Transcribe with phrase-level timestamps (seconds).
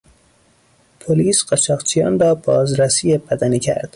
[0.99, 3.89] پلیس قاچاقچیان را بازرسی بدنی کرد.